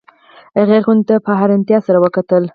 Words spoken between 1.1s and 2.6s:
په حیرانتیا سره وکتل